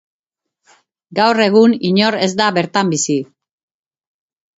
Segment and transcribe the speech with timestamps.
[1.19, 3.19] Gaur egun inor ez da bertan bizi.